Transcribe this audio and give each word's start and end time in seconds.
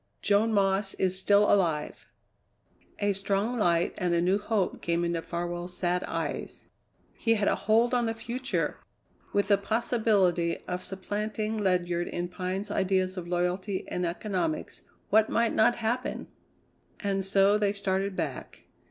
"Joan 0.23 0.51
Moss 0.51 0.95
is 0.95 1.19
still 1.19 1.43
alive." 1.43 2.07
A 2.97 3.13
strong 3.13 3.55
light 3.59 3.93
and 3.99 4.15
a 4.15 4.19
new 4.19 4.39
hope 4.39 4.81
came 4.81 5.05
into 5.05 5.21
Farwell's 5.21 5.77
sad 5.77 6.03
eyes. 6.05 6.65
He 7.13 7.35
had 7.35 7.47
a 7.47 7.53
hold 7.53 7.93
on 7.93 8.07
the 8.07 8.15
future! 8.15 8.79
With 9.31 9.49
the 9.49 9.59
possibility 9.59 10.57
of 10.67 10.83
supplanting 10.83 11.55
Ledyard 11.55 12.07
in 12.07 12.29
Pine's 12.29 12.71
ideas 12.71 13.15
of 13.15 13.27
loyalty 13.27 13.87
and 13.89 14.03
economics 14.03 14.81
what 15.11 15.29
might 15.29 15.53
not 15.53 15.75
happen? 15.75 16.29
And 17.01 17.23
so 17.23 17.59
they 17.59 17.71
started 17.71 18.15
back. 18.15 18.61